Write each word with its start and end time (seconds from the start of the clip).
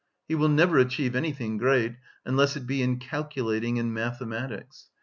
He 0.27 0.33
will 0.33 0.49
never 0.49 0.79
achieve 0.79 1.15
anything 1.15 1.57
great, 1.59 1.95
unless 2.25 2.55
it 2.55 2.65
be 2.65 2.81
in 2.81 2.97
calculating 2.97 3.77
and 3.77 3.93
mathematics. 3.93 4.87